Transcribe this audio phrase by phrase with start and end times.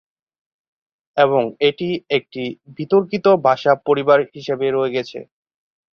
[1.17, 2.43] এবং এটি একটি
[2.77, 5.19] বিতর্কিত ভাষা পরিবার হিসাবে রয়ে গেছে।